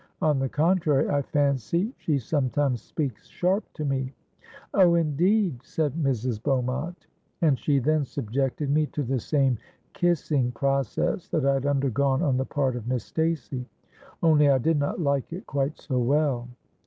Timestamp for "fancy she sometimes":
1.21-2.81